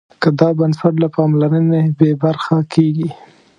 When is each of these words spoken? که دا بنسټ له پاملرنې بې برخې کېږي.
که 0.21 0.29
دا 0.39 0.49
بنسټ 0.59 0.93
له 1.03 1.07
پاملرنې 1.15 1.81
بې 1.97 2.09
برخې 2.21 2.57
کېږي. 2.73 3.09